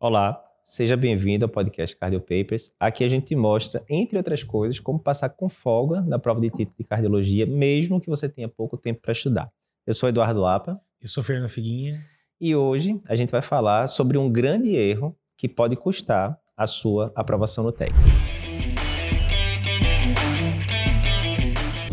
[0.00, 2.70] Olá, seja bem-vindo ao podcast Cardio Papers.
[2.78, 6.76] Aqui a gente mostra, entre outras coisas, como passar com folga na prova de título
[6.78, 9.50] de cardiologia, mesmo que você tenha pouco tempo para estudar.
[9.84, 10.80] Eu sou Eduardo Lapa.
[11.02, 11.98] Eu sou Fernando Figuinha.
[12.40, 17.10] E hoje a gente vai falar sobre um grande erro que pode custar a sua
[17.16, 18.37] aprovação no técnico.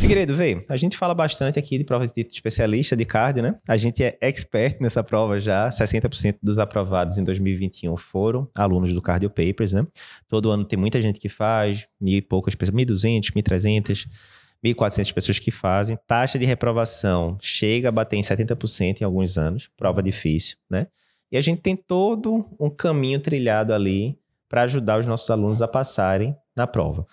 [0.05, 0.63] Figueiredo, veio.
[0.69, 3.55] A gente fala bastante aqui de prova de especialista de cardio, né?
[3.67, 5.67] A gente é expert nessa prova já.
[5.67, 9.83] 60% dos aprovados em 2021 foram alunos do Cardio Papers, né?
[10.27, 14.07] Todo ano tem muita gente que faz, mil e poucas pessoas, 1.200, 1.300,
[14.63, 15.97] 1.400 pessoas que fazem.
[16.05, 19.71] Taxa de reprovação chega a bater em 70% em alguns anos.
[19.75, 20.85] Prova difícil, né?
[21.31, 25.67] E a gente tem todo um caminho trilhado ali para ajudar os nossos alunos a
[25.67, 27.07] passarem na prova.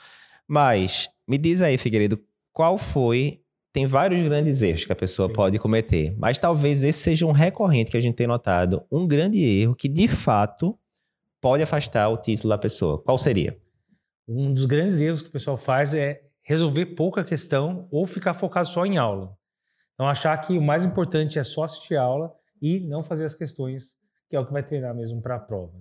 [0.47, 2.21] Mas me diz aí, Figueiredo,
[2.53, 3.41] qual foi.
[3.73, 5.35] Tem vários grandes erros que a pessoa Sim.
[5.35, 9.43] pode cometer, mas talvez esse seja um recorrente que a gente tem notado, um grande
[9.43, 10.79] erro que de fato
[11.41, 13.03] pode afastar o título da pessoa.
[13.03, 13.59] Qual seria?
[14.29, 18.69] Um dos grandes erros que o pessoal faz é resolver pouca questão ou ficar focado
[18.69, 19.35] só em aula.
[19.95, 23.35] Então, achar que o mais importante é só assistir a aula e não fazer as
[23.35, 23.95] questões,
[24.29, 25.73] que é o que vai treinar mesmo para a prova.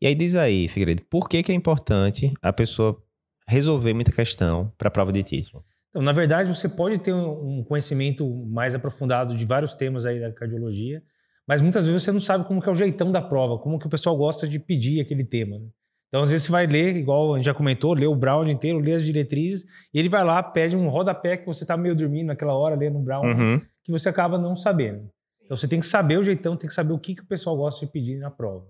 [0.00, 3.00] E aí diz aí, Figueiredo, por que, que é importante a pessoa
[3.46, 5.64] resolver muita questão para a prova de título?
[5.94, 10.32] Então, na verdade, você pode ter um conhecimento mais aprofundado de vários temas aí da
[10.32, 11.00] cardiologia,
[11.46, 13.86] mas muitas vezes você não sabe como que é o jeitão da prova, como que
[13.86, 15.56] o pessoal gosta de pedir aquele tema.
[15.56, 15.66] Né?
[16.08, 18.80] Então, às vezes você vai ler, igual a gente já comentou, lê o Brown inteiro,
[18.80, 19.64] lê as diretrizes,
[19.94, 22.98] e ele vai lá, pede um rodapé que você está meio dormindo naquela hora, lendo
[22.98, 23.60] o Brown, uhum.
[23.84, 25.08] que você acaba não sabendo.
[25.44, 27.56] Então, você tem que saber o jeitão, tem que saber o que, que o pessoal
[27.56, 28.66] gosta de pedir na prova.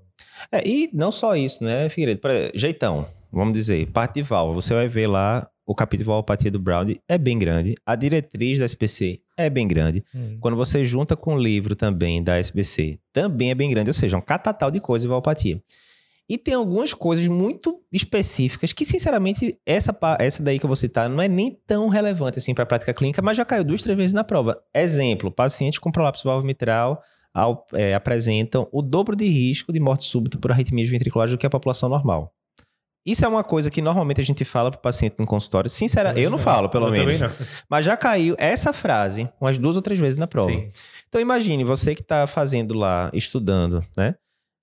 [0.53, 2.21] É, e não só isso, né, Figueiredo?
[2.55, 6.59] Jeitão, vamos dizer, parte de válvula, você vai ver lá o capítulo de valvopatia do
[6.59, 10.05] Brown é bem grande, a diretriz da SPC é bem grande.
[10.15, 10.39] Hum.
[10.41, 14.17] Quando você junta com o livro também da SBC, também é bem grande, ou seja,
[14.17, 15.63] um catatal de coisas de valvopatia.
[16.29, 21.09] E tem algumas coisas muito específicas que, sinceramente, essa, essa daí que eu vou citar
[21.09, 23.97] não é nem tão relevante assim para a prática clínica, mas já caiu duas, três
[23.97, 24.59] vezes na prova.
[24.75, 27.03] Exemplo: pacientes com prolapso valvo mitral
[27.35, 31.47] ao, é, apresentam o dobro de risco de morte súbita por arritmias ventriculares do que
[31.47, 32.33] a população normal.
[33.05, 35.69] Isso é uma coisa que normalmente a gente fala para o paciente no consultório.
[35.69, 37.21] Sinceramente, eu não falo, pelo eu menos.
[37.21, 37.31] Não.
[37.69, 40.51] Mas já caiu essa frase umas duas ou três vezes na prova.
[40.51, 40.71] Sim.
[41.09, 44.15] Então imagine, você que está fazendo lá, estudando, né?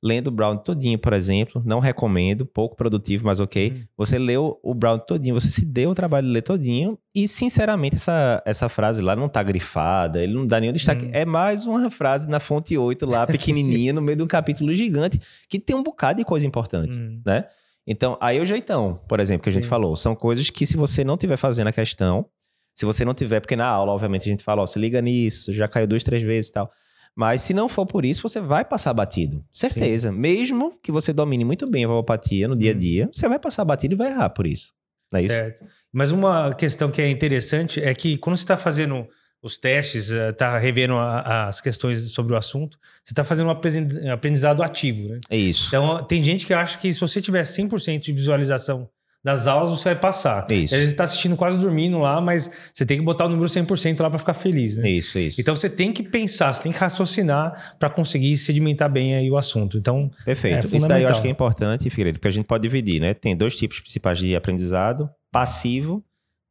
[0.03, 1.61] Lendo o Brown todinho, por exemplo.
[1.63, 3.71] Não recomendo, pouco produtivo, mas ok.
[3.71, 3.83] Hum.
[3.95, 6.97] Você leu o Brown todinho, você se deu o trabalho de ler todinho.
[7.13, 11.05] E, sinceramente, essa, essa frase lá não tá grifada, ele não dá nenhum destaque.
[11.05, 11.11] Hum.
[11.13, 15.21] É mais uma frase na fonte 8 lá, pequenininha, no meio de um capítulo gigante,
[15.47, 17.21] que tem um bocado de coisa importante, hum.
[17.23, 17.45] né?
[17.85, 19.69] Então, aí o jeitão, por exemplo, que a gente Sim.
[19.69, 22.25] falou, são coisas que se você não tiver fazendo a questão,
[22.73, 25.51] se você não tiver, porque na aula, obviamente, a gente fala, ó, se liga nisso,
[25.53, 26.71] já caiu duas, três vezes e tal.
[27.15, 29.43] Mas se não for por isso, você vai passar batido.
[29.51, 30.11] Certeza.
[30.11, 30.17] Sim.
[30.17, 32.77] Mesmo que você domine muito bem a valvopatia no dia a hum.
[32.77, 34.73] dia, você vai passar batido e vai errar por isso.
[35.11, 35.35] Não é isso?
[35.35, 35.65] Certo.
[35.91, 39.05] Mas uma questão que é interessante é que quando você está fazendo
[39.41, 44.11] os testes, está eh, revendo a, as questões sobre o assunto, você está fazendo um
[44.11, 45.19] aprendizado ativo, né?
[45.29, 45.67] É isso.
[45.67, 48.87] Então, tem gente que acha que se você tiver 100% de visualização
[49.23, 50.45] das aulas, você vai passar.
[50.49, 50.73] É isso.
[50.73, 53.47] Às vezes você está assistindo quase dormindo lá, mas você tem que botar o número
[53.47, 54.89] 100% lá para ficar feliz, né?
[54.89, 55.39] Isso, isso.
[55.41, 59.37] Então, você tem que pensar, você tem que raciocinar para conseguir sedimentar bem aí o
[59.37, 59.77] assunto.
[59.77, 60.67] Então, Perfeito.
[60.73, 63.13] É Isso daí eu acho que é importante, Figueiredo, porque a gente pode dividir, né?
[63.13, 66.03] Tem dois tipos principais de aprendizado, passivo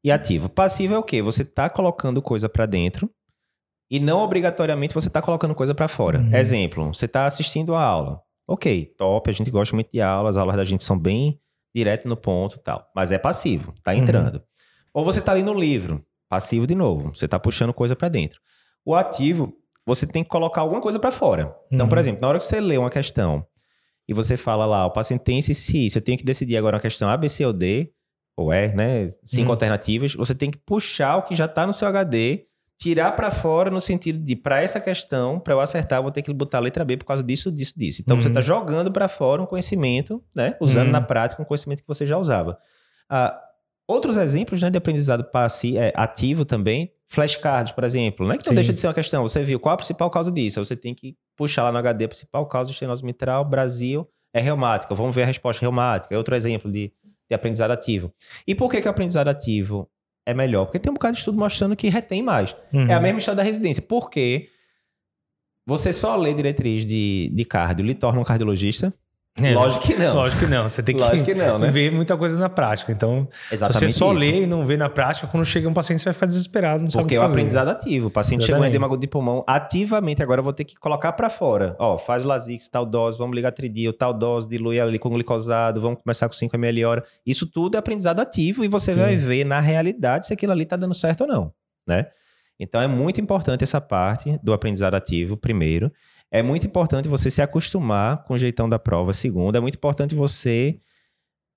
[0.02, 0.48] e ativo.
[0.48, 1.22] Passivo é o quê?
[1.22, 3.10] Você está colocando coisa para dentro
[3.90, 6.20] e não obrigatoriamente você está colocando coisa para fora.
[6.20, 6.34] Uhum.
[6.34, 8.20] Exemplo, você está assistindo a aula.
[8.46, 11.40] Ok, top, a gente gosta muito de aulas, as aulas da gente são bem
[11.74, 12.88] direto no ponto tal.
[12.94, 14.36] Mas é passivo, tá entrando.
[14.36, 14.42] Uhum.
[14.94, 18.40] Ou você está ali no livro, passivo de novo, você está puxando coisa para dentro.
[18.84, 19.52] O ativo,
[19.86, 21.54] você tem que colocar alguma coisa para fora.
[21.70, 22.00] Então, por uhum.
[22.00, 23.46] exemplo, na hora que você lê uma questão
[24.08, 26.76] e você fala lá, o paciente tem esse se isso, eu tenho que decidir agora
[26.76, 27.92] uma questão A, B, C ou D,
[28.42, 29.08] ou é, né?
[29.24, 29.52] Cinco hum.
[29.52, 30.14] alternativas.
[30.14, 32.46] Você tem que puxar o que já está no seu HD,
[32.78, 36.32] tirar para fora no sentido de, para essa questão, para eu acertar, vou ter que
[36.32, 38.00] botar a letra B por causa disso, disso, disso.
[38.00, 40.56] Então, você está jogando para fora um conhecimento, né?
[40.60, 42.59] Usando na prática um conhecimento que você já usava.
[43.09, 43.38] Ah,
[43.86, 48.26] outros exemplos né, de aprendizado passivo, é, ativo também, flashcards, por exemplo.
[48.26, 48.54] Não é que não Sim.
[48.54, 49.22] deixa de ser uma questão.
[49.22, 50.59] Você viu qual a principal causa disso.
[50.59, 54.09] Aí você tem que puxar lá no HD a principal causa de estenose mitral, Brasil,
[54.32, 54.94] é reumática.
[54.94, 56.15] Vamos ver a resposta reumática.
[56.15, 56.92] É outro exemplo de
[57.30, 58.12] de aprendizado ativo.
[58.47, 59.88] E por que, que o aprendizado ativo
[60.27, 60.66] é melhor?
[60.66, 62.56] Porque tem um bocado de estudo mostrando que retém mais.
[62.72, 62.88] Uhum.
[62.88, 63.82] É a mesma história da residência.
[63.82, 64.48] Porque
[65.65, 68.92] você só lê diretriz de, de cardio lhe torna um cardiologista?
[69.42, 70.15] É, lógico que não.
[70.15, 70.69] Lógico que não.
[70.69, 71.71] Você tem que, que não, né?
[71.71, 72.92] ver muita coisa na prática.
[72.92, 74.21] Então, Exatamente se você só isso.
[74.21, 76.83] lê e não vê na prática, quando chega um paciente, você vai ficar desesperado.
[76.83, 78.09] Não Porque é o aprendizado ativo.
[78.09, 78.72] O paciente Exatamente.
[78.72, 81.77] chegou em edema de pulmão ativamente, agora eu vou ter que colocar para fora.
[81.78, 86.03] Ó, faz Lasix, tal dose, vamos ligar tridio, tal dose, dilui ali com glicosado, vamos
[86.03, 87.04] começar com 5 ml hora.
[87.27, 89.01] Isso tudo é aprendizado ativo e você Sim.
[89.01, 91.53] vai ver na realidade se aquilo ali tá dando certo ou não,
[91.87, 92.07] né?
[92.59, 95.91] Então é muito importante essa parte do aprendizado ativo, primeiro.
[96.30, 99.56] É muito importante você se acostumar com o jeitão da prova, segundo.
[99.56, 100.78] É muito importante você.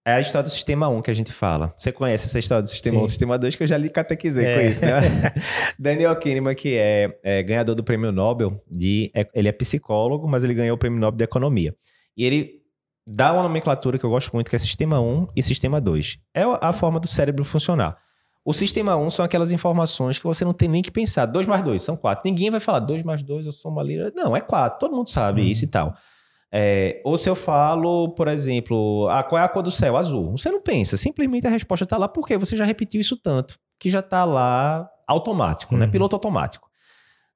[0.06, 1.74] É a história do sistema 1 que a gente fala.
[1.78, 3.04] Você conhece essa história do sistema Sim.
[3.04, 4.56] 1, sistema 2, que eu já lhe catequizei é.
[4.56, 5.00] com isso, né?
[5.80, 10.54] Daniel Kahneman, que é, é, ganhador do prêmio Nobel, de, ele é psicólogo, mas ele
[10.54, 11.74] ganhou o prêmio Nobel de Economia.
[12.18, 12.64] E ele
[13.08, 16.18] dá uma nomenclatura que eu gosto muito, que é sistema 1 e sistema 2.
[16.34, 17.98] É a forma do cérebro funcionar.
[18.46, 21.26] O sistema 1 são aquelas informações que você não tem nem que pensar.
[21.26, 22.24] 2 mais 2 são 4.
[22.26, 24.12] Ninguém vai falar 2 mais 2, eu sou uma lira.
[24.16, 24.80] Não, é 4.
[24.80, 25.48] Todo mundo sabe uhum.
[25.48, 25.96] isso e tal.
[26.52, 29.96] É, ou se eu falo, por exemplo, ah, qual é a cor do céu?
[29.96, 30.32] Azul.
[30.32, 30.98] Você não pensa.
[30.98, 34.88] Simplesmente a resposta está lá porque você já repetiu isso tanto que já está lá
[35.08, 35.82] automático, né?
[35.82, 35.86] uhum.
[35.86, 35.92] né?
[35.92, 36.70] Piloto automático.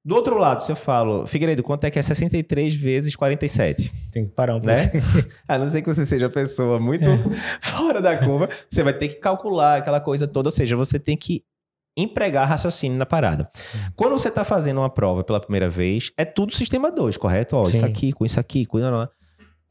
[0.07, 3.91] Do outro lado, se eu falo, Figueiredo, quanto é que é 63 vezes 47?
[4.09, 4.89] Tem que parar um né?
[5.45, 7.17] A não ser que você seja uma pessoa muito é.
[7.59, 11.17] fora da curva, você vai ter que calcular aquela coisa toda, ou seja, você tem
[11.17, 11.43] que
[11.97, 13.51] empregar raciocínio na parada.
[13.97, 17.57] Quando você está fazendo uma prova pela primeira vez, é tudo sistema 2, correto?
[17.57, 18.79] Ó, isso aqui, com isso aqui, com...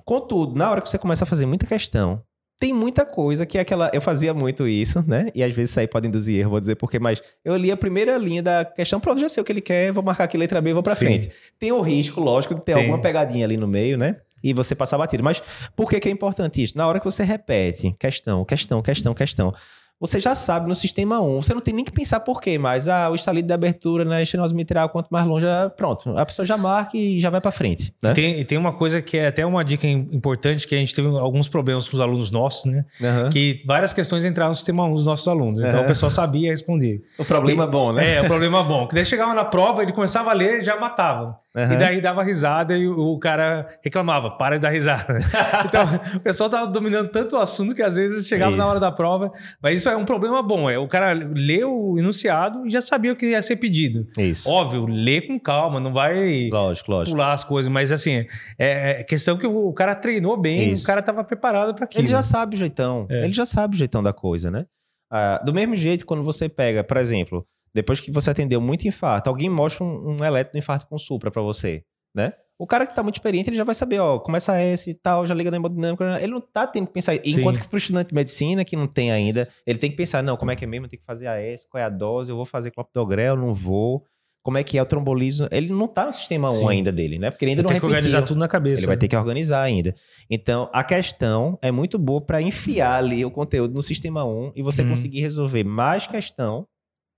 [0.05, 2.23] Contudo, na hora que você começa a fazer muita questão,
[2.59, 3.91] tem muita coisa que é aquela.
[3.93, 5.29] Eu fazia muito isso, né?
[5.35, 7.77] E às vezes isso aí pode induzir erro, vou dizer porque, mas eu li a
[7.77, 10.61] primeira linha da questão, pronto, já sei o que ele quer, vou marcar aqui letra
[10.61, 11.07] B e vou pra Sim.
[11.07, 11.31] frente.
[11.59, 12.79] Tem o risco, lógico, de ter Sim.
[12.79, 14.17] alguma pegadinha ali no meio, né?
[14.43, 15.23] E você passar batido.
[15.23, 15.43] Mas
[15.75, 16.77] por que, que é importante isso?
[16.79, 19.55] Na hora que você repete questão, questão, questão, questão,
[19.99, 21.43] você já sabe no sistema 1.
[21.43, 24.17] Você não tem nem que pensar por quê, mas ah, o estalido de abertura na
[24.17, 25.47] né, estenose mitral, quanto mais longe,
[25.77, 26.17] pronto.
[26.19, 27.95] A pessoa já marca e já vai para frente.
[28.03, 28.13] Né?
[28.13, 31.49] Tem, tem uma coisa que é até uma dica importante, que a gente teve alguns
[31.49, 32.85] problemas com os alunos nossos, né?
[33.01, 33.31] Uhum.
[33.31, 35.61] Que várias questões entraram no sistema 1 dos nossos alunos.
[35.61, 35.85] Então uhum.
[35.85, 37.03] o pessoal sabia responder.
[37.19, 38.17] O problema e, bom, né?
[38.17, 38.87] É, o problema bom.
[38.87, 41.39] Que daí chegava na prova, ele começava a ler e já matava.
[41.57, 41.73] Uhum.
[41.73, 45.17] E daí dava risada e o cara reclamava, para de dar risada.
[45.65, 45.87] então,
[46.17, 48.61] o pessoal tava dominando tanto o assunto que às vezes chegava isso.
[48.61, 49.33] na hora da prova.
[49.63, 50.69] Mas isso é um problema bom.
[50.69, 54.07] É, o cara leu o enunciado e já sabia o que ia ser pedido.
[54.19, 54.51] Isso.
[54.51, 57.17] Óbvio, lê com calma, não vai lógico, lógico.
[57.17, 57.73] pular as coisas.
[57.73, 58.27] Mas assim,
[58.59, 60.83] é, é questão que o, cara treinou bem, isso.
[60.83, 62.03] o cara tava preparado para aquilo.
[62.03, 63.07] Ele já sabe o jeitão.
[63.09, 63.25] É.
[63.25, 64.67] Ele já sabe o jeitão da coisa, né?
[65.11, 67.47] Ah, do mesmo jeito, quando você pega, por exemplo,
[67.77, 71.31] depois que você atendeu muito infarto, alguém mostra um, um eletro do infarto com supra
[71.31, 71.85] para você,
[72.15, 72.33] né?
[72.59, 75.27] O cara que tá muito experiente, ele já vai saber, ó, começa esse e tal,
[75.27, 76.19] já liga na hemodinâmica.
[76.23, 77.13] Ele não tá tendo que pensar.
[77.13, 77.21] Sim.
[77.27, 80.39] Enquanto que pro estudante de medicina, que não tem ainda, ele tem que pensar, não,
[80.39, 80.89] como é que é mesmo?
[80.89, 82.31] Tem que fazer AS, qual é a dose?
[82.31, 84.03] Eu vou fazer clopidogrel, não vou.
[84.43, 85.49] Como é que é o trombolismo?
[85.51, 87.31] Ele não tá no sistema 1 ainda dele, né?
[87.31, 88.81] Porque ele ainda ele não tem que organizar tudo na cabeça.
[88.81, 89.95] Ele vai ter que organizar ainda.
[90.31, 94.63] Então, a questão é muito boa para enfiar ali o conteúdo no sistema 1 e
[94.63, 94.89] você hum.
[94.89, 96.67] conseguir resolver mais questão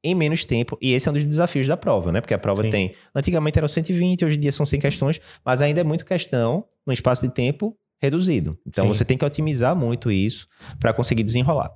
[0.02, 0.78] em menos tempo.
[0.80, 2.20] E esse é um dos desafios da prova, né?
[2.20, 2.70] Porque a prova Sim.
[2.70, 2.94] tem.
[3.14, 6.92] Antigamente eram 120, hoje em dia são 100 questões, mas ainda é muito questão no
[6.92, 8.58] espaço de tempo reduzido.
[8.66, 8.88] Então Sim.
[8.94, 10.46] você tem que otimizar muito isso
[10.78, 11.70] para conseguir desenrolar.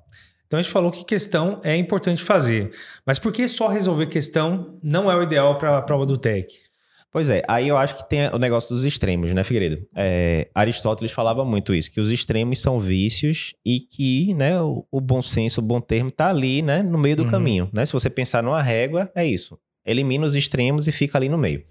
[0.46, 2.70] Então a gente falou que questão é importante fazer.
[3.06, 6.52] Mas por que só resolver questão não é o ideal para a prova do TEC?
[7.12, 9.86] Pois é, aí eu acho que tem o negócio dos extremos, né, Figueiredo?
[9.94, 14.98] É, Aristóteles falava muito isso, que os extremos são vícios e que né, o, o
[14.98, 17.30] bom senso, o bom termo está ali né, no meio do uhum.
[17.30, 17.70] caminho.
[17.70, 17.84] Né?
[17.84, 19.58] Se você pensar numa régua, é isso.
[19.84, 21.62] Elimina os extremos e fica ali no meio.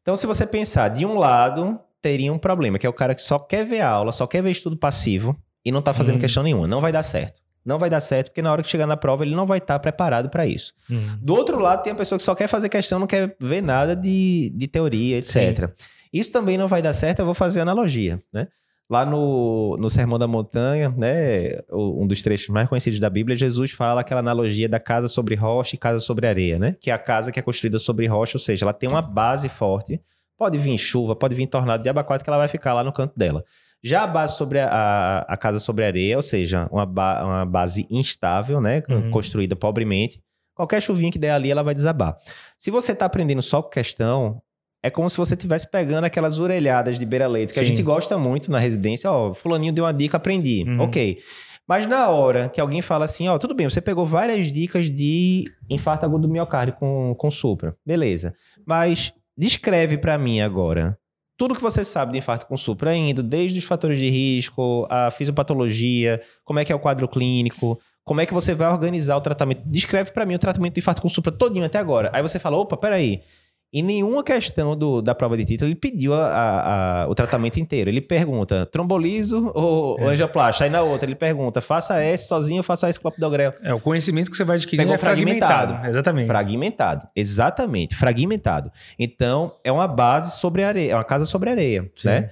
[0.00, 3.20] Então, se você pensar de um lado, teria um problema, que é o cara que
[3.20, 6.20] só quer ver aula, só quer ver estudo passivo e não está fazendo uhum.
[6.22, 6.66] questão nenhuma.
[6.66, 7.42] Não vai dar certo.
[7.64, 9.78] Não vai dar certo, porque na hora que chegar na prova ele não vai estar
[9.78, 10.72] preparado para isso.
[10.88, 11.18] Uhum.
[11.20, 13.94] Do outro lado, tem a pessoa que só quer fazer questão, não quer ver nada
[13.94, 15.68] de, de teoria, etc.
[15.68, 15.86] Sim.
[16.12, 18.48] Isso também não vai dar certo, eu vou fazer analogia, né?
[18.88, 23.70] Lá no, no Sermão da Montanha, né, um dos trechos mais conhecidos da Bíblia, Jesus
[23.70, 26.74] fala aquela analogia da casa sobre rocha e casa sobre areia, né?
[26.80, 29.48] Que é a casa que é construída sobre rocha, ou seja, ela tem uma base
[29.48, 30.00] forte.
[30.36, 33.16] Pode vir chuva, pode vir tornado de abacuado que ela vai ficar lá no canto
[33.16, 33.44] dela.
[33.82, 37.86] Já a base sobre a, a casa sobre areia, ou seja, uma, ba uma base
[37.90, 38.82] instável, né?
[38.88, 39.10] Uhum.
[39.10, 40.20] Construída pobremente.
[40.54, 42.16] Qualquer chuvinha que der ali, ela vai desabar.
[42.58, 44.42] Se você está aprendendo só com questão,
[44.82, 47.64] é como se você estivesse pegando aquelas orelhadas de beira-leito, que Sim.
[47.64, 49.10] a gente gosta muito na residência.
[49.10, 50.64] Ó, fulaninho deu uma dica, aprendi.
[50.66, 50.80] Uhum.
[50.80, 51.18] Ok.
[51.66, 55.44] Mas na hora que alguém fala assim, ó, tudo bem, você pegou várias dicas de
[55.70, 57.76] infarto agudo do miocárdio com, com supra.
[57.86, 58.34] Beleza.
[58.66, 60.98] Mas descreve para mim agora
[61.40, 65.10] tudo que você sabe de infarto com supra, indo desde os fatores de risco, a
[65.10, 69.22] fisiopatologia, como é que é o quadro clínico, como é que você vai organizar o
[69.22, 69.62] tratamento.
[69.64, 72.10] Descreve para mim o tratamento do infarto com supra todinho até agora.
[72.12, 73.22] Aí você fala, opa, peraí,
[73.72, 77.58] em nenhuma questão do, da prova de título ele pediu a, a, a, o tratamento
[77.58, 77.88] inteiro.
[77.88, 80.02] Ele pergunta trombolise ou, é.
[80.02, 80.66] ou angioplastia.
[80.66, 83.52] Aí na outra ele pergunta faça S sozinho ou faça S com clopidogrel.
[83.62, 85.74] É, o conhecimento que você vai adquirir é fragmentado.
[85.74, 85.88] fragmentado.
[85.88, 86.26] Exatamente.
[86.26, 87.08] Fragmentado.
[87.14, 87.94] Exatamente.
[87.94, 88.72] Fragmentado.
[88.98, 92.08] Então, é uma base sobre areia, é uma casa sobre areia, Sim.
[92.08, 92.30] né?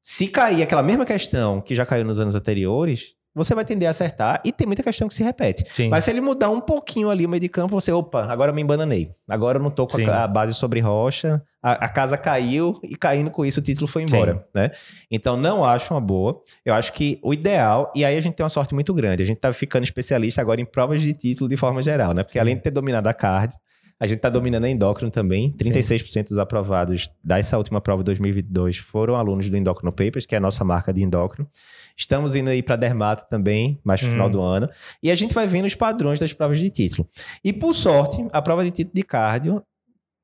[0.00, 3.90] Se cair aquela mesma questão que já caiu nos anos anteriores, você vai tender a
[3.90, 5.64] acertar e tem muita questão que se repete.
[5.72, 5.88] Sim.
[5.88, 8.54] Mas se ele mudar um pouquinho ali o meio de campo, você, opa, agora eu
[8.54, 9.10] me embananei.
[9.26, 12.96] Agora eu não tô com a, a, base sobre rocha, a, a, casa caiu e
[12.96, 14.40] caindo com isso o título foi embora, Sim.
[14.54, 14.70] né?
[15.10, 16.42] Então não acho uma boa.
[16.64, 19.26] Eu acho que o ideal, e aí a gente tem uma sorte muito grande, a
[19.26, 22.22] gente tá ficando especialista agora em provas de título de forma geral, né?
[22.22, 23.54] Porque além de ter dominado a card,
[24.00, 25.52] a gente está dominando a endócrino também.
[25.52, 26.22] 36% Sim.
[26.22, 30.40] dos aprovados dessa última prova de 2022 foram alunos do Endócrino Papers, que é a
[30.40, 31.48] nossa marca de endócrino.
[31.96, 34.10] Estamos indo aí para dermato também, mais no hum.
[34.12, 34.68] final do ano.
[35.02, 37.08] E a gente vai vendo os padrões das provas de título.
[37.42, 39.62] E por sorte, a prova de título de cardio,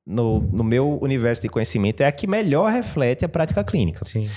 [0.05, 4.05] no, no meu universo de conhecimento, é a que melhor reflete a prática clínica.
[4.05, 4.29] Sim.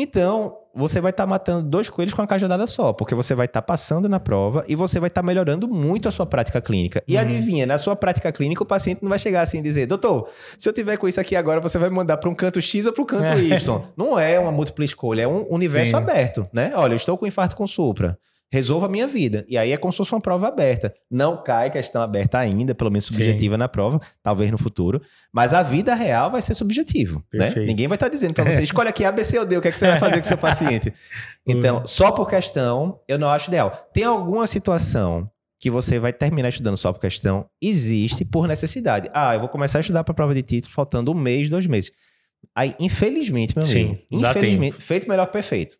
[0.00, 3.46] Então, você vai estar tá matando dois coelhos com a cajadada só, porque você vai
[3.46, 6.60] estar tá passando na prova e você vai estar tá melhorando muito a sua prática
[6.60, 7.02] clínica.
[7.08, 7.20] E uhum.
[7.20, 10.68] adivinha, na sua prática clínica, o paciente não vai chegar assim e dizer: doutor, se
[10.68, 12.92] eu tiver com isso aqui agora, você vai me mandar para um canto X ou
[12.92, 13.82] para o canto Y.
[13.96, 15.96] não é uma múltipla escolha, é um universo Sim.
[15.96, 16.70] aberto, né?
[16.76, 18.16] Olha, eu estou com infarto com supra
[18.50, 19.44] resolva a minha vida.
[19.48, 20.94] E aí é como se fosse uma prova aberta.
[21.10, 23.58] Não cai questão aberta ainda, pelo menos subjetiva Sim.
[23.58, 25.00] na prova, talvez no futuro.
[25.32, 27.22] Mas a vida real vai ser subjetivo.
[27.32, 27.52] Né?
[27.56, 29.68] Ninguém vai estar dizendo para você, escolha aqui A, B, C ou D, o que,
[29.68, 30.92] é que você vai fazer com seu paciente.
[31.50, 33.70] Então, só por questão, eu não acho ideal.
[33.94, 39.08] Tem alguma situação que você vai terminar estudando só por questão, existe por necessidade.
[39.14, 41.66] Ah, eu vou começar a estudar para a prova de título faltando um mês, dois
[41.66, 41.90] meses.
[42.54, 45.76] Aí, infelizmente, meu amigo, Sim, infelizmente, feito melhor que perfeito.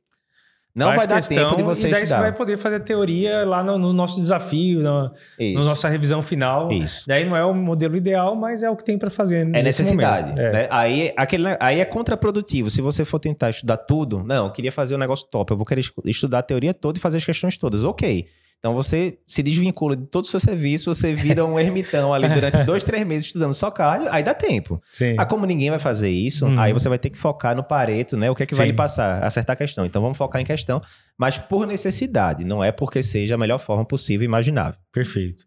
[0.75, 2.18] Não vai dar tempo de você e daí estudar.
[2.18, 6.70] você vai poder fazer teoria lá no, no nosso desafio, no, no, nossa revisão final.
[6.70, 7.04] Isso.
[7.08, 9.48] Daí não é o modelo ideal, mas é o que tem para fazer.
[9.54, 10.40] É necessidade.
[10.40, 10.52] É.
[10.52, 10.68] Né?
[10.70, 12.70] Aí, aquele, aí é contraprodutivo.
[12.70, 15.66] Se você for tentar estudar tudo, não, eu queria fazer um negócio top, eu vou
[15.66, 17.82] querer estudar a teoria toda e fazer as questões todas.
[17.82, 18.28] Ok.
[18.58, 22.64] Então você se desvincula de todo o seu serviço, você vira um ermitão ali durante
[22.64, 24.82] dois, três meses estudando só cardio, aí dá tempo.
[24.92, 25.14] Sim.
[25.16, 26.58] Ah, como ninguém vai fazer isso, uhum.
[26.58, 28.30] aí você vai ter que focar no pareto, né?
[28.30, 28.58] O que é que Sim.
[28.58, 29.22] vai lhe passar?
[29.22, 29.86] Acertar a questão.
[29.86, 30.80] Então vamos focar em questão,
[31.16, 34.78] mas por necessidade, não é porque seja a melhor forma possível e imaginável.
[34.92, 35.44] Perfeito.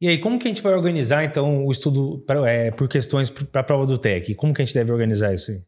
[0.00, 3.28] E aí, como que a gente vai organizar, então, o estudo pra, é, por questões
[3.28, 4.34] para a prova do TEC?
[4.34, 5.60] Como que a gente deve organizar isso aí?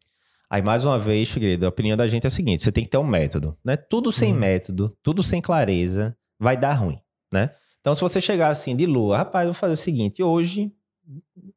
[0.50, 2.88] Aí, mais uma vez, Figueiredo, a opinião da gente é a seguinte: você tem que
[2.88, 3.56] ter um método.
[3.62, 3.76] Né?
[3.76, 4.38] Tudo sem uhum.
[4.38, 7.00] método, tudo sem clareza, vai dar ruim
[7.32, 7.50] né?
[7.80, 10.70] Então, se você chegar assim de lua, rapaz, vou fazer o seguinte: hoje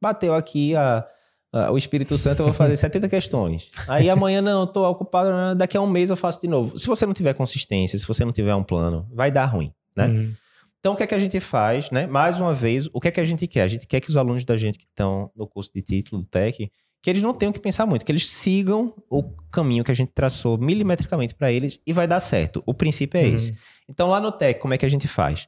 [0.02, 1.06] bateu aqui a,
[1.54, 3.72] a, o Espírito Santo, eu vou fazer 70 questões.
[3.88, 6.76] Aí amanhã, não, eu tô ocupado, daqui a um mês eu faço de novo.
[6.78, 10.08] Se você não tiver consistência, se você não tiver um plano, vai dar ruim, né?
[10.08, 10.34] Uhum.
[10.80, 12.06] Então, o que é que a gente faz, né?
[12.06, 13.64] Mais uma vez, o que é que a gente quer?
[13.64, 16.28] A gente quer que os alunos da gente que estão no curso de título do
[16.28, 16.72] TEC,
[17.06, 19.22] que eles não tenham que pensar muito, que eles sigam o
[19.52, 22.64] caminho que a gente traçou milimetricamente para eles e vai dar certo.
[22.66, 23.36] O princípio é uhum.
[23.36, 23.56] esse.
[23.88, 25.46] Então, lá no TEC, como é que a gente faz?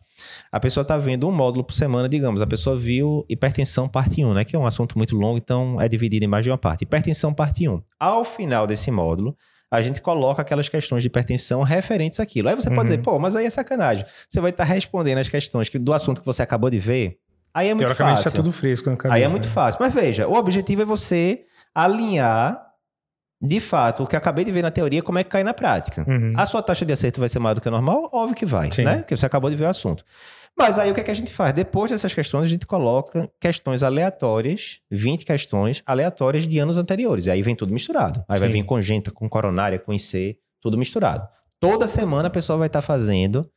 [0.52, 4.36] A pessoa está vendo um módulo por semana, digamos, a pessoa viu hipertensão parte 1,
[4.36, 4.46] né?
[4.46, 6.84] Que é um assunto muito longo, então é dividido em mais de uma parte.
[6.84, 7.82] Hipertensão parte 1.
[8.00, 9.36] Ao final desse módulo,
[9.72, 12.50] a gente coloca aquelas questões de hipertensão referentes àquilo.
[12.50, 13.04] Aí você pode dizer, uhum.
[13.04, 14.06] pô, mas aí é sacanagem.
[14.30, 17.18] Você vai estar tá respondendo as questões que, do assunto que você acabou de ver.
[17.58, 17.98] Aí é muito fácil.
[17.98, 19.16] Teoricamente está tudo fresco na cabeça.
[19.16, 19.54] Aí é muito né?
[19.54, 19.80] fácil.
[19.82, 22.68] Mas veja, o objetivo é você alinhar
[23.42, 26.04] de fato, o que acabei de ver na teoria, como é que cai na prática.
[26.08, 26.34] Uhum.
[26.36, 28.10] A sua taxa de acerto vai ser maior do que a normal?
[28.12, 28.84] Óbvio que vai, Sim.
[28.84, 28.98] né?
[28.98, 30.04] Porque você acabou de ver o assunto.
[30.58, 31.54] Mas aí o que, é que a gente faz?
[31.54, 37.28] Depois dessas questões, a gente coloca questões aleatórias, 20 questões aleatórias de anos anteriores.
[37.28, 38.24] E aí vem tudo misturado.
[38.28, 38.44] Aí Sim.
[38.44, 41.28] vai vir congênita, com coronária, com IC, tudo misturado.
[41.60, 43.48] Toda semana a pessoa vai estar fazendo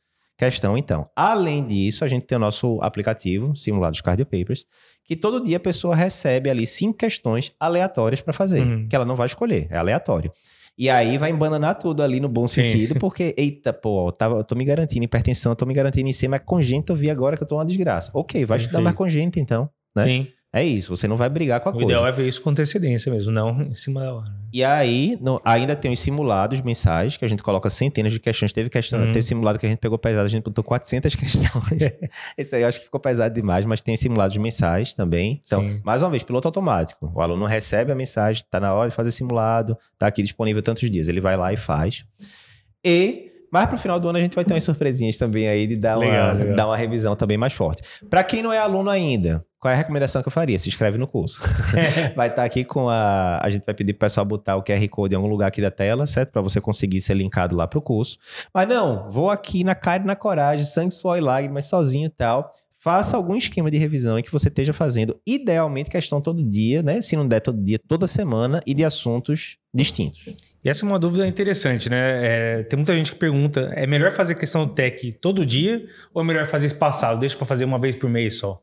[0.45, 1.07] questão, então.
[1.15, 4.65] Além disso, a gente tem o nosso aplicativo, Simulados Cardio Papers,
[5.03, 8.87] que todo dia a pessoa recebe ali cinco questões aleatórias para fazer, uhum.
[8.87, 10.31] que ela não vai escolher, é aleatório.
[10.77, 12.67] E aí vai embananar tudo ali no bom Sim.
[12.67, 16.45] sentido, porque, eita, pô, tava, tô me garantindo hipertensão, tô me garantindo em cima, mas
[16.45, 18.09] congênito eu vi agora que eu tô uma desgraça.
[18.13, 20.05] Ok, vai estudar mais congênito então, né?
[20.05, 20.27] Sim.
[20.53, 21.87] É isso, você não vai brigar com a o coisa.
[21.87, 24.35] O ideal é ver isso com antecedência mesmo, não em cima da hora.
[24.51, 28.51] E aí, no, ainda tem os simulados mensais, que a gente coloca centenas de questões.
[28.51, 29.13] Teve questão, uhum.
[29.13, 31.93] teve simulado que a gente pegou pesado, a gente botou 400 questões.
[32.37, 35.41] Esse aí eu acho que ficou pesado demais, mas tem simulados mensais também.
[35.45, 35.79] Então, Sim.
[35.85, 37.09] mais uma vez, piloto automático.
[37.15, 40.89] O aluno recebe a mensagem, está na hora de fazer simulado, está aqui disponível tantos
[40.89, 41.07] dias.
[41.07, 42.03] Ele vai lá e faz.
[42.83, 45.75] E mas pro final do ano a gente vai ter umas surpresinhas também aí de
[45.75, 46.55] dar, legal, uma, legal.
[46.55, 47.81] dar uma revisão também mais forte.
[48.09, 50.57] Para quem não é aluno ainda, qual é a recomendação que eu faria?
[50.57, 51.39] Se inscreve no curso.
[52.17, 53.39] vai estar tá aqui com a.
[53.43, 55.69] A gente vai pedir pro pessoal botar o QR Code em algum lugar aqui da
[55.69, 56.31] tela, certo?
[56.31, 58.17] Para você conseguir ser linkado lá pro curso.
[58.51, 62.09] Mas não, vou aqui na cara e na coragem, sangue, suor e lágrimas, sozinho e
[62.09, 62.51] tal
[62.81, 66.99] faça algum esquema de revisão em que você esteja fazendo, idealmente, questão todo dia, né?
[66.99, 70.25] Se não der todo dia, toda semana, e de assuntos distintos.
[70.65, 71.99] E essa é uma dúvida interessante, né?
[71.99, 76.23] É, tem muita gente que pergunta: é melhor fazer questão do tech todo dia ou
[76.23, 77.19] é melhor fazer espaçado?
[77.19, 78.59] Deixa para fazer uma vez por mês só?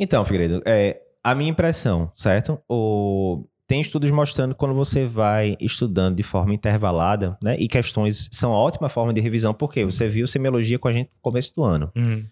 [0.00, 2.58] Então, Figueiredo, é, a minha impressão, certo?
[2.66, 7.54] O, tem estudos mostrando que quando você vai estudando de forma intervalada, né?
[7.58, 11.20] E questões são ótima forma de revisão, porque você viu semiologia com a gente no
[11.20, 11.92] começo do ano.
[11.94, 12.24] Uhum.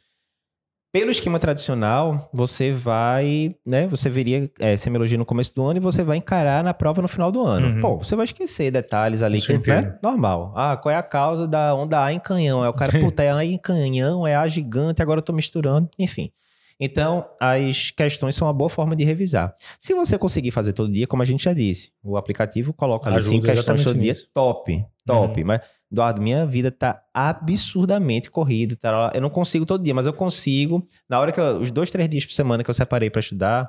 [0.90, 3.86] Pelo esquema tradicional, você vai, né?
[3.88, 7.08] Você veria é, semiologia no começo do ano e você vai encarar na prova no
[7.08, 7.74] final do ano.
[7.74, 7.80] Uhum.
[7.80, 10.54] Pô, você vai esquecer detalhes ali que é normal.
[10.56, 12.64] Ah, qual é a causa da onda A em canhão?
[12.64, 15.90] É o cara, puta, é A em canhão, é A gigante, agora eu tô misturando,
[15.98, 16.32] enfim.
[16.80, 19.52] Então, as questões são uma boa forma de revisar.
[19.80, 23.20] Se você conseguir fazer todo dia, como a gente já disse, o aplicativo coloca ali
[23.22, 24.28] cinco questões todo exatamente dia, nisso.
[24.32, 25.40] top, top.
[25.40, 25.46] Uhum.
[25.46, 28.76] Mas, Eduardo, minha vida tá absurdamente corrida.
[28.76, 29.10] Tá?
[29.14, 32.08] Eu não consigo todo dia, mas eu consigo, na hora que eu, os dois, três
[32.08, 33.68] dias por semana que eu separei para estudar,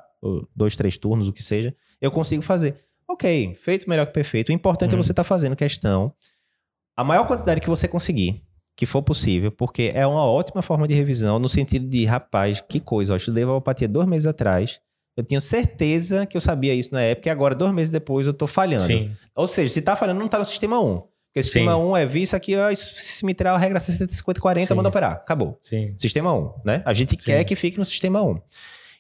[0.56, 2.84] dois, três turnos, o que seja, eu consigo fazer.
[3.08, 4.50] Ok, feito melhor que perfeito.
[4.50, 5.00] O importante Uhum.
[5.00, 6.14] é você estar fazendo questão
[6.96, 8.44] a maior quantidade que você conseguir,
[8.80, 12.80] que for possível, porque é uma ótima forma de revisão no sentido de, rapaz, que
[12.80, 14.80] coisa, eu estudei homeopatia dois meses atrás,
[15.18, 18.34] eu tinha certeza que eu sabia isso na época e agora, dois meses depois, eu
[18.34, 18.86] tô falhando.
[18.86, 19.12] Sim.
[19.36, 20.96] Ou seja, se tá falhando, não tá no sistema 1.
[20.96, 21.78] Porque o sistema Sim.
[21.78, 24.74] 1 é vi isso aqui, ó, se me tirar a regra 60, 50, 40, Sim.
[24.76, 25.12] manda operar.
[25.12, 25.60] Acabou.
[25.62, 25.94] Sim.
[25.98, 26.82] Sistema 1, né?
[26.86, 28.40] A gente quer que fique no sistema 1.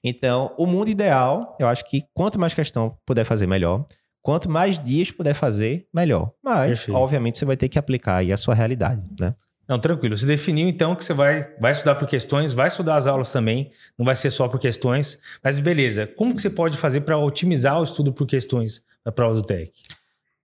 [0.03, 3.86] Então, o mundo ideal, eu acho que quanto mais questão puder fazer, melhor.
[4.21, 6.33] Quanto mais dias puder fazer, melhor.
[6.43, 6.98] Mas, Perfeito.
[6.98, 9.33] obviamente, você vai ter que aplicar aí a sua realidade, né?
[9.69, 10.17] Não, tranquilo.
[10.17, 13.71] Você definiu então que você vai, vai estudar por questões, vai estudar as aulas também,
[13.95, 15.19] não vai ser só por questões.
[15.43, 19.35] Mas beleza, como que você pode fazer para otimizar o estudo por questões na prova
[19.35, 19.71] do TEC?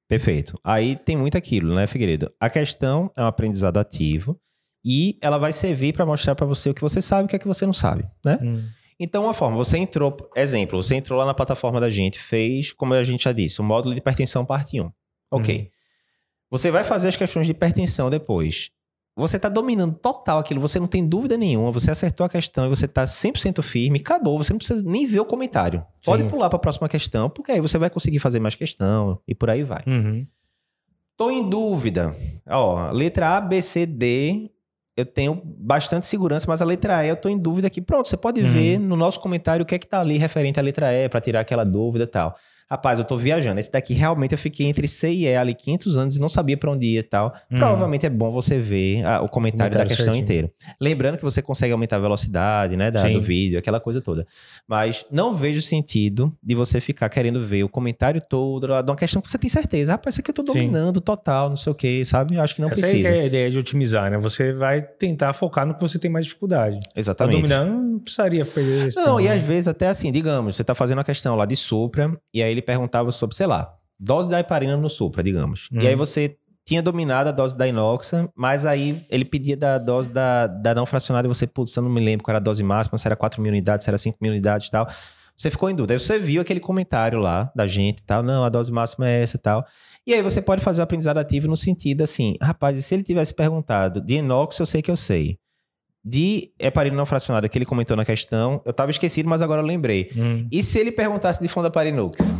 [0.07, 0.53] Perfeito.
[0.63, 2.31] Aí tem muito aquilo, né, Figueiredo?
[2.39, 4.39] A questão é um aprendizado ativo
[4.85, 7.35] e ela vai servir para mostrar para você o que você sabe e o que
[7.35, 8.37] é que você não sabe, né?
[8.39, 8.63] Hum,
[8.99, 12.93] Então, uma forma, você entrou, exemplo, você entrou lá na plataforma da gente, fez, como
[12.93, 14.91] a gente já disse, o módulo de hipertensão parte 1.
[15.31, 15.57] Ok.
[15.57, 15.67] Uhum.
[16.51, 18.69] Você vai fazer as questões de hipertensão depois.
[19.17, 22.69] Você está dominando total aquilo, você não tem dúvida nenhuma, você acertou a questão e
[22.69, 25.85] você está 100% firme, acabou, você não precisa nem ver o comentário.
[26.03, 26.29] Pode Sim.
[26.29, 29.49] pular para a próxima questão, porque aí você vai conseguir fazer mais questão e por
[29.49, 29.83] aí vai.
[29.87, 30.27] Uhum.
[31.15, 32.13] Tô em dúvida.
[32.45, 34.51] Ó, letra A, B, C, D,
[34.97, 37.81] eu tenho bastante segurança, mas a letra E eu tô em dúvida aqui.
[37.81, 38.51] Pronto, você pode Uhum.
[38.51, 41.21] ver no nosso comentário o que é que tá ali referente à letra E para
[41.21, 42.35] tirar aquela dúvida e tal.
[42.69, 43.59] Rapaz, eu tô viajando.
[43.59, 46.57] Esse daqui realmente eu fiquei entre C e E ali 500 anos e não sabia
[46.57, 47.27] para onde ia e tal.
[47.51, 47.59] Uhum.
[47.59, 50.23] Provavelmente é bom você ver ah, o comentário, da Comentário questão certinho.
[50.23, 50.51] inteira.
[50.81, 53.13] Lembrando que você consegue aumentar a velocidade, né, da- Sim.
[53.13, 54.25] do vídeo, aquela coisa toda.
[54.67, 59.21] Mas não vejo sentido de você ficar querendo ver o comentário todo de uma questão
[59.21, 59.91] que você tem certeza.
[59.91, 60.53] Rapaz, isso aqui eu tô Sim.
[60.59, 62.35] dominando total, não sei o que, sabe?
[62.35, 63.09] Eu acho que não Essa que precisa.
[63.09, 64.17] é a ideia de otimizar, né?
[64.17, 66.79] Você vai tentar focar no que você tem mais dificuldade.
[66.79, 67.35] Tá Exatamente.
[67.43, 69.35] dominando, não precisaria perder esse Não, tempo, e né?
[69.35, 72.54] às vezes até assim, digamos, você tá fazendo uma questão lá de Supra, e aí
[72.55, 75.69] ele perguntava sobre, sei lá, dose da heparina no Supra, digamos.
[75.71, 75.81] Hum.
[75.81, 80.09] E aí você tinha dominado a dose da inoxa, mas aí ele pedia da dose
[80.09, 82.63] da, da não fracionada e você, putz, eu não me lembro qual era a dose
[82.63, 84.87] máxima, se era 4 mil unidades, se era 5 mil unidades e tal.
[85.37, 85.93] Você ficou em dúvida.
[85.93, 89.21] Aí você viu aquele comentário lá da gente e tal, não, a dose máxima é
[89.21, 89.63] essa e tal.
[90.07, 93.03] E aí você pode fazer o aprendizado ativo no sentido assim, rapaz, e se ele
[93.03, 95.37] tivesse perguntado de inox, eu sei que eu sei.
[96.07, 99.65] De heparina não fracionada que ele comentou na questão, eu tava esquecido, mas agora eu
[99.65, 100.11] lembrei.
[100.15, 102.35] Hum, E se ele perguntasse de Fondaparinux,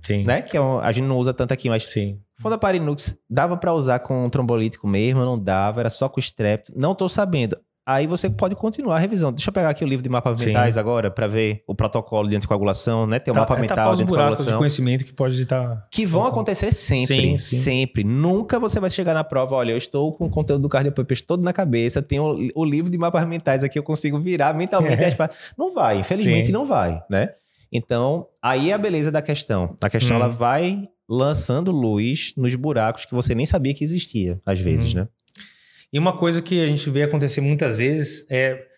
[0.00, 0.22] sim.
[0.24, 0.40] né?
[0.42, 2.20] Que é um- a gente não usa tanto aqui, mas Sim.
[2.40, 6.72] Fondaparinux dava pra usar com trombolítico mesmo, não dava, era só com estrepto.
[6.76, 7.58] Não tô sabendo.
[7.90, 9.32] Aí você pode continuar a revisão.
[9.32, 10.48] Deixa eu pegar aqui o livro de mapas Sim.
[10.48, 13.18] mentais agora pra ver o protocolo de anticoagulação, né?
[13.18, 14.58] Tem o Tá- mapa é mental de buracos de anticoagulação.
[14.58, 15.86] conhecimento que pode estar...
[15.90, 17.56] Que vão acontecer sempre, Sim, sim.
[17.56, 18.04] sempre.
[18.04, 21.42] Nunca você vai chegar na prova, olha, eu estou com o conteúdo do Cardiopapers todo
[21.42, 25.14] na cabeça, tenho o, o livro de mapas mentais aqui, eu consigo virar mentalmente as
[25.14, 26.52] pa- Não vai, infelizmente Sim.
[26.52, 27.30] não vai, né?
[27.72, 29.74] Então, aí é a beleza da questão.
[29.82, 30.20] A questão, Hum.
[30.20, 34.98] ela vai lançando luz nos buracos que você nem sabia que existia, às vezes, Hum.
[34.98, 35.08] né?
[35.92, 38.68] E uma coisa que a gente vê acontecer muitas vezes é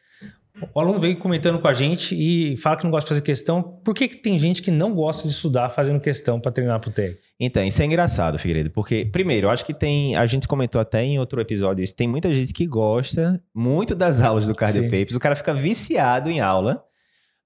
[0.74, 3.62] o aluno vem comentando com a gente e fala que não gosta de fazer questão.
[3.62, 6.90] Por que, que tem gente que não gosta de estudar fazendo questão para treinar pro
[6.90, 7.18] TEC?
[7.38, 11.02] Então, isso é engraçado, Figueiredo, porque, primeiro, eu acho que tem, a gente comentou até
[11.02, 14.88] em outro episódio isso, tem muita gente que gosta muito das aulas do Cardio Sim.
[14.90, 16.84] Papers, o cara fica viciado em aula,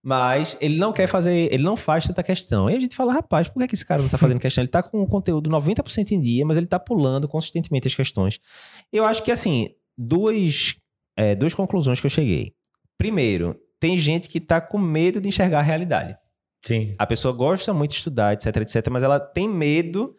[0.07, 2.69] mas ele não quer fazer, ele não faz tanta questão.
[2.69, 4.61] E a gente fala, rapaz, por que, que esse cara não tá fazendo questão?
[4.61, 8.38] Ele tá com o conteúdo 90% em dia, mas ele tá pulando consistentemente as questões.
[8.93, 10.75] Eu acho que, assim, duas,
[11.17, 12.53] é, duas conclusões que eu cheguei.
[12.99, 16.14] Primeiro, tem gente que tá com medo de enxergar a realidade.
[16.62, 16.95] Sim.
[16.99, 20.14] A pessoa gosta muito de estudar, etc, etc, mas ela tem medo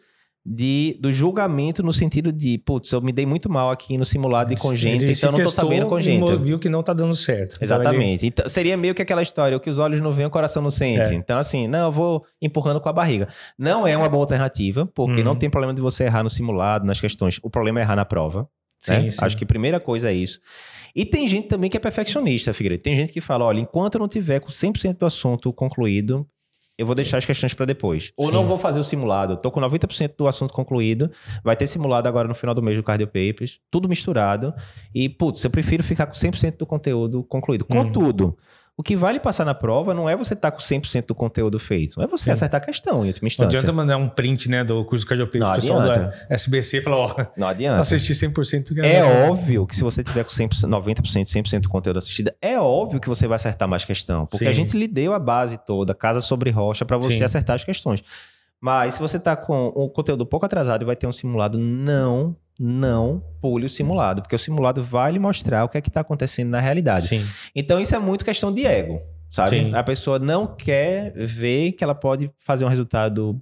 [0.48, 4.54] de, do julgamento no sentido de, putz, eu me dei muito mal aqui no simulado
[4.54, 6.36] de congênita, então eu não tô sabendo congênita.
[6.36, 7.58] viu que não tá dando certo.
[7.60, 8.26] Exatamente.
[8.26, 10.70] Então, seria meio que aquela história, o que os olhos não veem, o coração não
[10.70, 11.08] sente.
[11.08, 11.14] É.
[11.14, 13.26] Então, assim, não, eu vou empurrando com a barriga.
[13.58, 15.38] Não é uma boa alternativa, porque não uhum.
[15.38, 17.40] tem problema de você errar no simulado, nas questões.
[17.42, 18.48] O problema é errar na prova.
[18.78, 19.10] Sim, né?
[19.10, 19.18] sim.
[19.20, 20.38] Acho que a primeira coisa é isso.
[20.94, 22.82] E tem gente também que é perfeccionista, Figueiredo.
[22.82, 26.26] Tem gente que fala, olha, enquanto eu não tiver com 100% do assunto concluído,
[26.78, 28.12] eu vou deixar as questões para depois.
[28.16, 28.32] Ou Sim.
[28.32, 29.36] não vou fazer o simulado.
[29.36, 31.10] Tô com 90% do assunto concluído.
[31.42, 33.60] Vai ter simulado agora no final do mês do Cardio Papers.
[33.70, 34.52] Tudo misturado.
[34.94, 37.64] E, putz, eu prefiro ficar com 100% do conteúdo concluído.
[38.32, 38.34] Hum.
[38.78, 41.58] O que vale passar na prova não é você estar tá com 100% do conteúdo
[41.58, 42.32] feito, é você Sim.
[42.32, 43.46] acertar a questão em última instância.
[43.46, 47.26] Não adianta mandar um print né, do curso Cardiopeixe, o pessoal do SBC fala, ó,
[47.38, 47.80] não adianta.
[47.80, 48.84] assistir 100%.
[48.84, 53.00] É óbvio que se você tiver com 100%, 90%, 100% do conteúdo assistido, é óbvio
[53.00, 54.50] que você vai acertar mais questão, porque Sim.
[54.50, 57.24] a gente lhe deu a base toda, casa sobre rocha, para você Sim.
[57.24, 58.04] acertar as questões.
[58.66, 62.34] Mas se você está com o conteúdo pouco atrasado e vai ter um simulado, não
[62.58, 66.00] não pule o simulado, porque o simulado vai lhe mostrar o que é que está
[66.00, 67.06] acontecendo na realidade.
[67.06, 67.24] Sim.
[67.54, 69.00] Então isso é muito questão de ego,
[69.30, 69.50] sabe?
[69.50, 69.74] Sim.
[69.74, 73.40] A pessoa não quer ver que ela pode fazer um resultado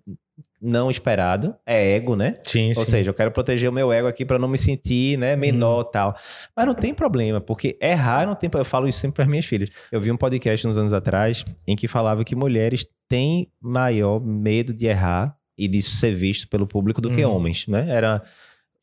[0.61, 2.37] não esperado, é ego, né?
[2.43, 2.91] Sim, Ou sim.
[2.91, 5.91] seja, eu quero proteger o meu ego aqui para não me sentir, né, menor hum.
[5.91, 6.17] tal.
[6.57, 9.71] Mas não tem problema, porque errar não tem, eu falo isso sempre para minhas filhas.
[9.93, 14.75] Eu vi um podcast uns anos atrás em que falava que mulheres têm maior medo
[14.75, 17.15] de errar e disso ser visto pelo público do hum.
[17.15, 17.89] que homens, né?
[17.89, 18.21] Era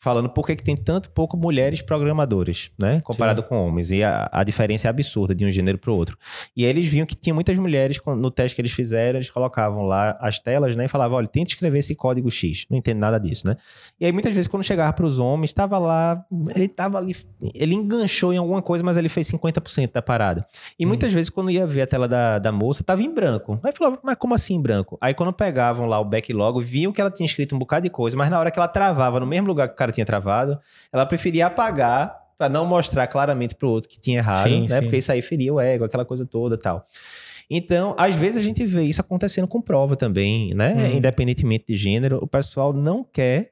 [0.01, 3.01] falando por que, que tem tanto pouco mulheres programadoras, né?
[3.01, 3.47] Comparado Sim.
[3.47, 3.91] com homens.
[3.91, 6.17] E a, a, diferença é absurda de um gênero para o outro.
[6.57, 10.17] E eles viam que tinha muitas mulheres, no teste que eles fizeram, eles colocavam lá
[10.19, 10.85] as telas, né?
[10.85, 12.65] E falavam, olha, tenta escrever esse código X.
[12.67, 13.55] Não entendo nada disso, né?
[13.99, 17.15] E aí, muitas vezes, quando chegava para os homens, estava lá, ele estava ali,
[17.53, 20.43] ele enganchou em alguma coisa, mas ele fez 50% da parada.
[20.79, 20.87] E hum.
[20.87, 23.59] muitas vezes, quando ia ver a tela da, da moça, estava em branco.
[23.61, 24.97] Aí falava, mas como assim em branco?
[24.99, 28.17] Aí, quando pegavam lá o backlog, viam que ela tinha escrito um bocado de coisa,
[28.17, 30.60] mas na hora que ela travava no mesmo lugar que o cara tinha travado,
[30.91, 34.80] ela preferia apagar para não mostrar claramente para o outro que tinha errado, sim, né?
[34.80, 34.82] Sim.
[34.82, 36.86] Porque isso aí feria o ego, aquela coisa toda tal.
[37.49, 40.73] Então, às vezes a gente vê isso acontecendo com prova também, né?
[40.73, 40.97] Hum.
[40.97, 43.51] Independentemente de gênero, o pessoal não quer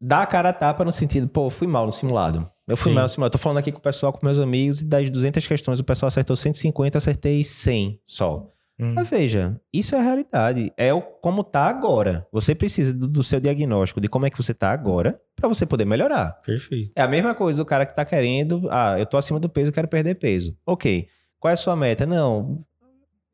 [0.00, 2.50] dar a cara a tapa no sentido, pô, fui mal no simulado.
[2.66, 2.94] Eu fui Sim.
[2.94, 3.32] mal no simulado.
[3.32, 6.08] Tô falando aqui com o pessoal, com meus amigos, e das 200 questões o pessoal
[6.08, 8.50] acertou 150, acertei 100 só.
[8.78, 8.92] Hum.
[8.94, 10.72] Mas veja, isso é a realidade.
[10.76, 12.26] É o como tá agora.
[12.32, 15.64] Você precisa do, do seu diagnóstico de como é que você tá agora para você
[15.64, 16.40] poder melhorar.
[16.44, 16.90] Perfeito.
[16.96, 19.70] É a mesma coisa do cara que tá querendo, ah, eu tô acima do peso,
[19.70, 20.56] eu quero perder peso.
[20.66, 21.06] OK.
[21.38, 22.06] Qual é a sua meta?
[22.06, 22.64] Não,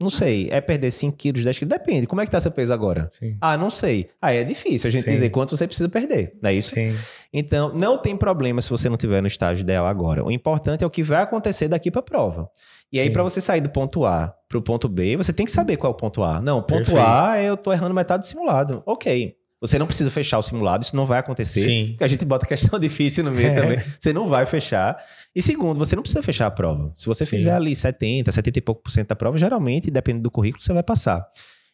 [0.01, 1.79] não sei, é perder 5 quilos, 10 quilos?
[1.79, 2.07] Depende.
[2.07, 3.11] Como é que tá seu peso agora?
[3.19, 3.37] Sim.
[3.39, 4.09] Ah, não sei.
[4.21, 5.11] Aí é difícil a gente Sim.
[5.11, 6.75] dizer quanto você precisa perder, não é isso?
[6.75, 6.97] Sim.
[7.31, 10.25] Então, não tem problema se você não tiver no estágio ideal agora.
[10.25, 12.51] O importante é o que vai acontecer daqui para a prova.
[12.93, 15.53] E aí, para você sair do ponto A para o ponto B, você tem que
[15.53, 16.41] saber qual é o ponto A.
[16.43, 17.07] Não, o ponto Perfeito.
[17.07, 18.83] A é eu tô errando metade do simulado.
[18.85, 19.37] Ok.
[19.61, 21.61] Você não precisa fechar o simulado, isso não vai acontecer.
[21.61, 21.89] Sim.
[21.91, 23.55] Porque a gente bota questão difícil no meio é.
[23.55, 23.79] também.
[24.01, 24.97] Você não vai fechar.
[25.37, 26.93] E segundo, você não precisa fechar a prova.
[26.97, 27.37] Se você Sim.
[27.37, 30.73] fizer ali 70, 70 e pouco por cento da prova, geralmente, dependendo do currículo, você
[30.73, 31.25] vai passar.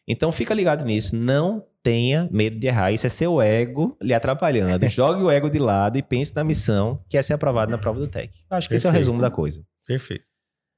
[0.05, 1.15] Então fica ligado nisso.
[1.15, 2.91] Não tenha medo de errar.
[2.91, 4.85] Isso é seu ego lhe atrapalhando.
[4.91, 7.99] Jogue o ego de lado e pense na missão que é ser aprovado na prova
[7.99, 8.29] do TEC.
[8.49, 8.75] Acho que Perfeito.
[8.75, 9.63] esse é o resumo da coisa.
[9.85, 10.25] Perfeito.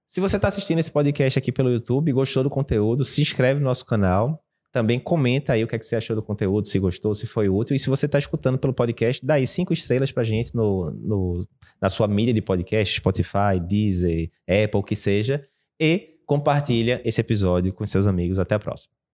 [0.10, 3.67] Se você está assistindo esse podcast aqui pelo YouTube, gostou do conteúdo, se inscreve no
[3.67, 4.43] nosso canal.
[4.72, 7.48] Também comenta aí o que, é que você achou do conteúdo, se gostou, se foi
[7.48, 7.76] útil.
[7.76, 11.39] E se você está escutando pelo podcast, dá aí cinco estrelas para gente no, no,
[11.80, 15.45] na sua mídia de podcast, Spotify, Deezer, Apple, o que seja.
[15.80, 18.39] E compartilha esse episódio com seus amigos.
[18.39, 18.98] Até a próxima.